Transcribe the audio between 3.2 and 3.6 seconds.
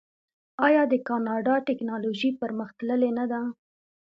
ده؟